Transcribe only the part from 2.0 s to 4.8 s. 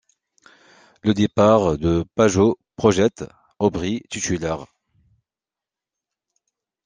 Pageaud projette Aubry titulaire.